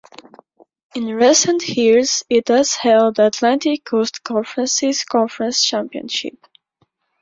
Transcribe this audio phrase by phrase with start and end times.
[0.95, 6.43] In recent years it has held the Atlantic Coast Conference's conference championship.